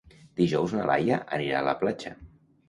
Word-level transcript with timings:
Dijous 0.39 0.73
na 0.77 0.85
Laia 0.91 1.19
anirà 1.39 1.61
a 1.61 1.67
la 1.69 1.77
platja. 1.85 2.17